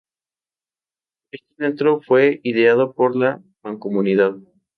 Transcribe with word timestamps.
Este 1.29 1.53
centro 1.57 2.01
fue 2.01 2.39
ideado 2.41 2.95
por 2.95 3.15
la 3.15 3.39
Mancomunidad. 3.61 4.33